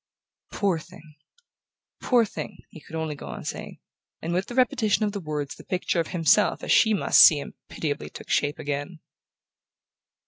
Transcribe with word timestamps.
"Poor 0.51 0.79
thing... 0.79 1.13
poor 2.01 2.25
thing!" 2.25 2.57
he 2.71 2.81
could 2.81 2.95
only 2.95 3.13
go 3.13 3.27
on 3.27 3.45
saying; 3.45 3.77
and 4.19 4.33
with 4.33 4.47
the 4.47 4.55
repetition 4.55 5.03
of 5.05 5.11
the 5.11 5.19
words 5.19 5.53
the 5.53 5.63
picture 5.63 5.99
of 5.99 6.07
himself 6.07 6.63
as 6.63 6.71
she 6.71 6.91
must 6.91 7.21
see 7.21 7.37
him 7.37 7.53
pitiably 7.69 8.09
took 8.09 8.27
shape 8.27 8.57
again. 8.57 8.97